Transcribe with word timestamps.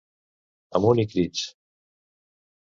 Amunt 0.79 1.01
i 1.03 1.05
crits! 1.11 1.43